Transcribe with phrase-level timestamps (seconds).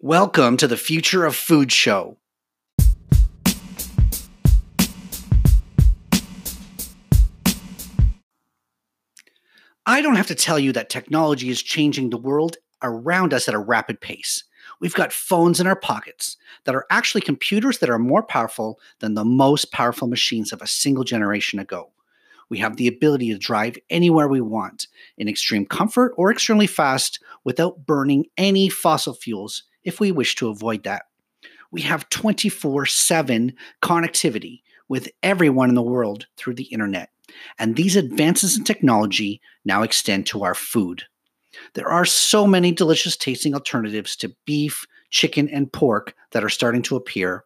[0.00, 2.18] Welcome to the Future of Food Show.
[9.86, 13.54] I don't have to tell you that technology is changing the world around us at
[13.54, 14.42] a rapid pace.
[14.80, 19.14] We've got phones in our pockets that are actually computers that are more powerful than
[19.14, 21.92] the most powerful machines of a single generation ago.
[22.50, 27.20] We have the ability to drive anywhere we want in extreme comfort or extremely fast
[27.44, 31.04] without burning any fossil fuels if we wish to avoid that.
[31.70, 37.10] We have 24 7 connectivity with everyone in the world through the internet.
[37.58, 41.04] And these advances in technology now extend to our food.
[41.74, 46.82] There are so many delicious tasting alternatives to beef, chicken, and pork that are starting
[46.82, 47.44] to appear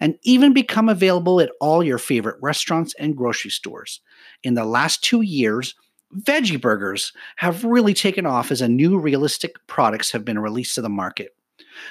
[0.00, 4.00] and even become available at all your favorite restaurants and grocery stores.
[4.42, 5.74] In the last two years,
[6.14, 10.82] veggie burgers have really taken off as a new realistic products have been released to
[10.82, 11.35] the market.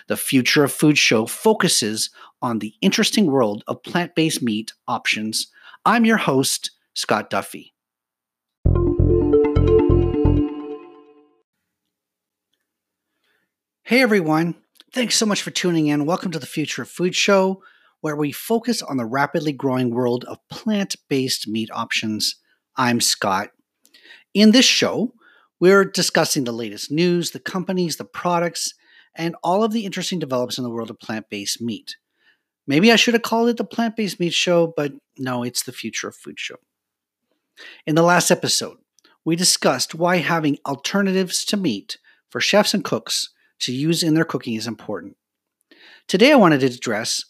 [0.07, 2.09] The Future of Food show focuses
[2.41, 5.47] on the interesting world of plant based meat options.
[5.85, 7.73] I'm your host, Scott Duffy.
[13.83, 14.55] Hey everyone,
[14.91, 16.07] thanks so much for tuning in.
[16.07, 17.61] Welcome to the Future of Food show,
[18.01, 22.37] where we focus on the rapidly growing world of plant based meat options.
[22.75, 23.49] I'm Scott.
[24.33, 25.13] In this show,
[25.59, 28.73] we're discussing the latest news, the companies, the products,
[29.15, 31.95] and all of the interesting developments in the world of plant based meat.
[32.67, 35.71] Maybe I should have called it the Plant Based Meat Show, but no, it's the
[35.71, 36.55] Future of Food Show.
[37.85, 38.77] In the last episode,
[39.23, 41.97] we discussed why having alternatives to meat
[42.29, 45.15] for chefs and cooks to use in their cooking is important.
[46.07, 47.25] Today, I wanted to address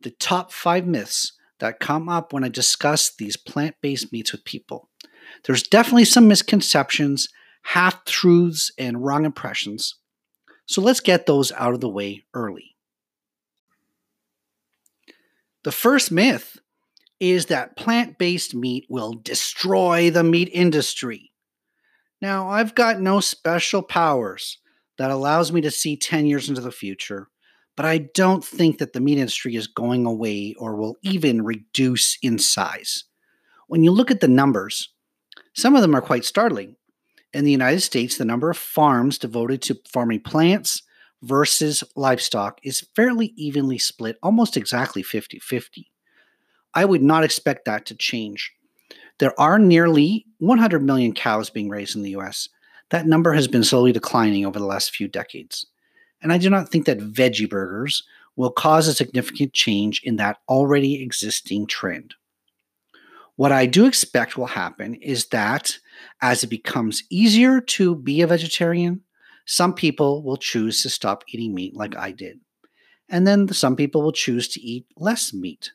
[0.00, 4.44] the top five myths that come up when I discuss these plant based meats with
[4.44, 4.88] people.
[5.44, 7.28] There's definitely some misconceptions,
[7.62, 9.96] half truths, and wrong impressions.
[10.70, 12.76] So let's get those out of the way early.
[15.64, 16.58] The first myth
[17.18, 21.32] is that plant based meat will destroy the meat industry.
[22.22, 24.58] Now, I've got no special powers
[24.96, 27.26] that allows me to see 10 years into the future,
[27.76, 32.16] but I don't think that the meat industry is going away or will even reduce
[32.22, 33.06] in size.
[33.66, 34.90] When you look at the numbers,
[35.52, 36.76] some of them are quite startling.
[37.32, 40.82] In the United States, the number of farms devoted to farming plants
[41.22, 45.90] versus livestock is fairly evenly split, almost exactly 50 50.
[46.74, 48.52] I would not expect that to change.
[49.18, 52.48] There are nearly 100 million cows being raised in the US,
[52.90, 55.66] that number has been slowly declining over the last few decades.
[56.22, 58.02] And I do not think that veggie burgers
[58.36, 62.14] will cause a significant change in that already existing trend.
[63.40, 65.78] What I do expect will happen is that
[66.20, 69.00] as it becomes easier to be a vegetarian,
[69.46, 72.40] some people will choose to stop eating meat like I did.
[73.08, 75.72] And then some people will choose to eat less meat.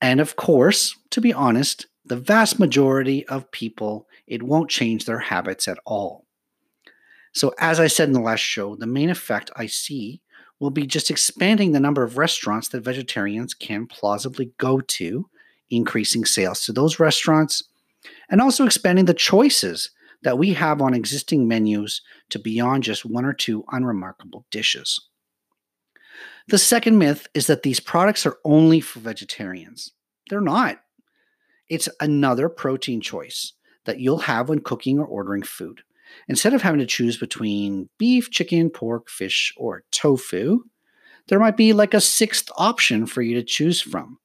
[0.00, 5.18] And of course, to be honest, the vast majority of people, it won't change their
[5.18, 6.24] habits at all.
[7.34, 10.22] So, as I said in the last show, the main effect I see
[10.60, 15.28] will be just expanding the number of restaurants that vegetarians can plausibly go to,
[15.70, 17.62] increasing sales to those restaurants,
[18.30, 19.90] and also expanding the choices
[20.22, 25.00] that we have on existing menus to beyond just one or two unremarkable dishes.
[26.48, 29.92] The second myth is that these products are only for vegetarians.
[30.28, 30.80] They're not.
[31.68, 33.52] It's another protein choice
[33.84, 35.80] that you'll have when cooking or ordering food.
[36.28, 40.60] Instead of having to choose between beef, chicken, pork, fish, or tofu,
[41.28, 44.18] there might be like a sixth option for you to choose from.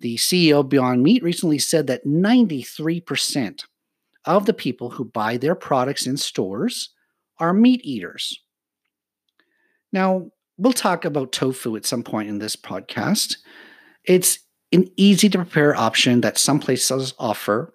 [0.00, 3.64] The CEO of Beyond Meat recently said that 93%
[4.24, 6.90] of the people who buy their products in stores
[7.38, 8.40] are meat eaters.
[9.92, 13.36] Now, we'll talk about tofu at some point in this podcast.
[14.04, 14.38] It's
[14.72, 17.74] an easy to prepare option that some places offer,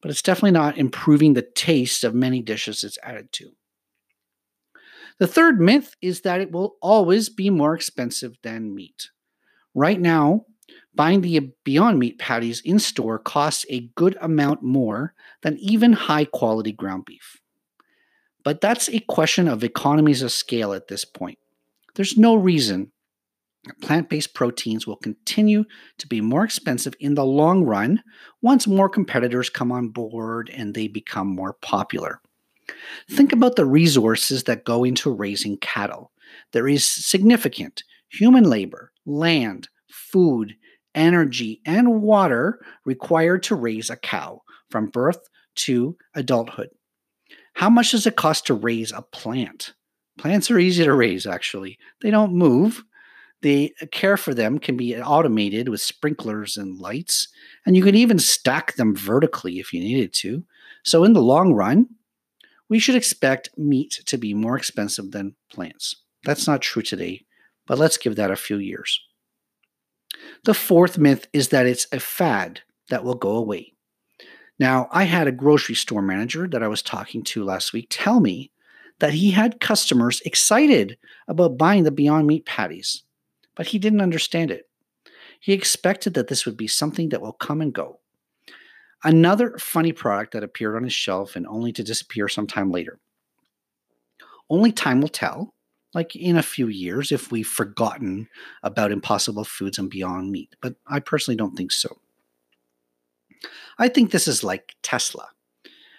[0.00, 3.50] but it's definitely not improving the taste of many dishes it's added to.
[5.18, 9.10] The third myth is that it will always be more expensive than meat.
[9.74, 10.46] Right now,
[10.94, 16.24] buying the Beyond Meat patties in store costs a good amount more than even high
[16.24, 17.40] quality ground beef.
[18.44, 21.38] But that's a question of economies of scale at this point.
[21.94, 22.92] There's no reason
[23.80, 25.64] plant based proteins will continue
[25.98, 28.02] to be more expensive in the long run
[28.40, 32.20] once more competitors come on board and they become more popular.
[33.10, 36.10] Think about the resources that go into raising cattle.
[36.52, 40.56] There is significant human labor, land, food,
[40.94, 46.68] energy, and water required to raise a cow from birth to adulthood.
[47.54, 49.74] How much does it cost to raise a plant?
[50.18, 51.78] Plants are easy to raise, actually.
[52.00, 52.84] They don't move.
[53.42, 57.28] The care for them can be automated with sprinklers and lights,
[57.66, 60.44] and you can even stack them vertically if you needed to.
[60.84, 61.88] So, in the long run,
[62.68, 65.96] we should expect meat to be more expensive than plants.
[66.24, 67.24] That's not true today,
[67.66, 69.00] but let's give that a few years.
[70.44, 72.60] The fourth myth is that it's a fad
[72.90, 73.72] that will go away.
[74.58, 78.20] Now, I had a grocery store manager that I was talking to last week tell
[78.20, 78.52] me
[79.00, 83.02] that he had customers excited about buying the Beyond Meat patties,
[83.56, 84.68] but he didn't understand it.
[85.40, 87.98] He expected that this would be something that will come and go.
[89.02, 93.00] Another funny product that appeared on his shelf and only to disappear sometime later.
[94.48, 95.54] Only time will tell,
[95.94, 98.28] like in a few years, if we've forgotten
[98.62, 101.98] about Impossible Foods and Beyond Meat, but I personally don't think so.
[103.78, 105.28] I think this is like Tesla.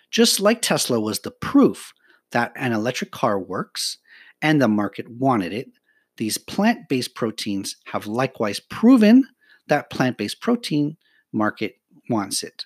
[0.10, 1.94] Just like Tesla was the proof
[2.31, 3.98] that an electric car works
[4.42, 5.69] and the market wanted it,
[6.18, 9.28] these plant based proteins have likewise proven
[9.68, 10.98] that plant based protein
[11.31, 11.78] market
[12.10, 12.66] wants it.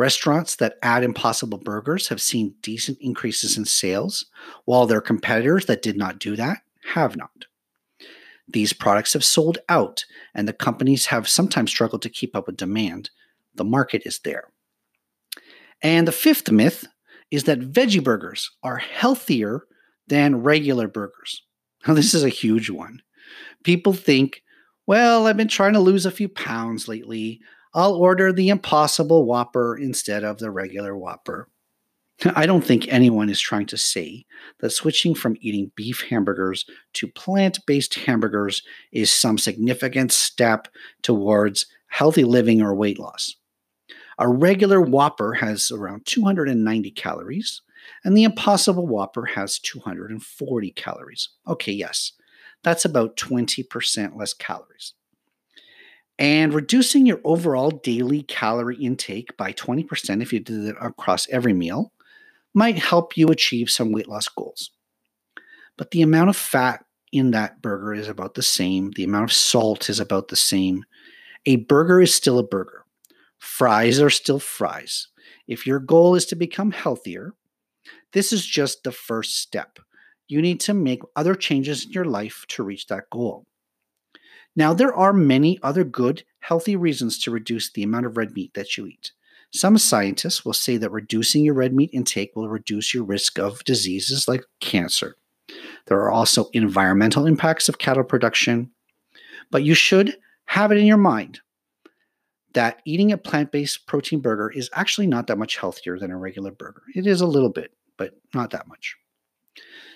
[0.00, 4.24] Restaurants that add impossible burgers have seen decent increases in sales,
[4.64, 6.62] while their competitors that did not do that
[6.94, 7.44] have not.
[8.48, 12.56] These products have sold out, and the companies have sometimes struggled to keep up with
[12.56, 13.10] demand.
[13.56, 14.44] The market is there.
[15.82, 16.86] And the fifth myth
[17.30, 19.66] is that veggie burgers are healthier
[20.06, 21.42] than regular burgers.
[21.86, 23.02] Now, this is a huge one.
[23.64, 24.42] People think,
[24.86, 27.42] well, I've been trying to lose a few pounds lately.
[27.72, 31.48] I'll order the Impossible Whopper instead of the regular Whopper.
[32.34, 34.26] I don't think anyone is trying to say
[34.58, 38.62] that switching from eating beef hamburgers to plant based hamburgers
[38.92, 40.68] is some significant step
[41.02, 43.36] towards healthy living or weight loss.
[44.18, 47.62] A regular Whopper has around 290 calories,
[48.04, 51.30] and the Impossible Whopper has 240 calories.
[51.46, 52.12] Okay, yes,
[52.62, 54.92] that's about 20% less calories.
[56.20, 61.54] And reducing your overall daily calorie intake by 20% if you did it across every
[61.54, 61.92] meal
[62.52, 64.70] might help you achieve some weight loss goals.
[65.78, 69.32] But the amount of fat in that burger is about the same, the amount of
[69.32, 70.84] salt is about the same.
[71.46, 72.84] A burger is still a burger.
[73.38, 75.08] Fries are still fries.
[75.48, 77.32] If your goal is to become healthier,
[78.12, 79.78] this is just the first step.
[80.28, 83.46] You need to make other changes in your life to reach that goal.
[84.56, 88.54] Now, there are many other good, healthy reasons to reduce the amount of red meat
[88.54, 89.12] that you eat.
[89.52, 93.64] Some scientists will say that reducing your red meat intake will reduce your risk of
[93.64, 95.16] diseases like cancer.
[95.86, 98.70] There are also environmental impacts of cattle production,
[99.50, 100.16] but you should
[100.46, 101.40] have it in your mind
[102.54, 106.16] that eating a plant based protein burger is actually not that much healthier than a
[106.16, 106.82] regular burger.
[106.94, 108.96] It is a little bit, but not that much.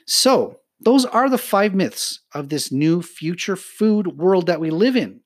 [0.07, 4.97] So, those are the five myths of this new future food world that we live
[4.97, 5.21] in.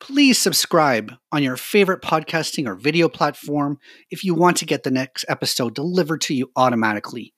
[0.00, 3.78] Please subscribe on your favorite podcasting or video platform
[4.10, 7.34] if you want to get the next episode delivered to you automatically.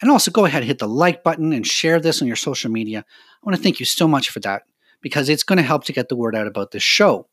[0.00, 3.00] And also go ahead, hit the like button, and share this on your social media.
[3.00, 4.62] I want to thank you so much for that
[5.00, 7.28] because it's going to help to get the word out about this show.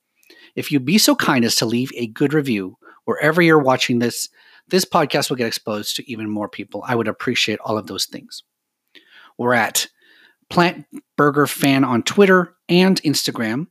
[0.56, 4.30] If you'd be so kind as to leave a good review wherever you're watching this,
[4.68, 6.84] this podcast will get exposed to even more people.
[6.86, 8.44] I would appreciate all of those things.
[9.38, 9.88] We're at
[10.50, 10.86] Plant
[11.18, 13.68] Burger Fan on Twitter and Instagram,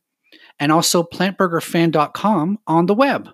[0.58, 3.30] and also plantburgerfan.com on the web.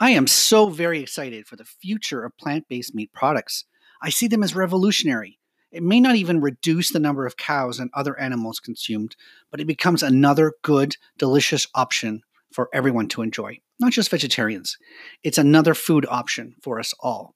[0.00, 3.64] I am so very excited for the future of plant based meat products.
[4.02, 5.38] I see them as revolutionary.
[5.70, 9.16] It may not even reduce the number of cows and other animals consumed,
[9.50, 12.22] but it becomes another good, delicious option
[12.52, 14.76] for everyone to enjoy, not just vegetarians.
[15.22, 17.34] It's another food option for us all.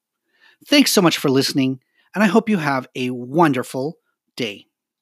[0.67, 1.81] Thanks so much for listening,
[2.15, 3.97] and I hope you have a wonderful
[4.37, 4.68] day.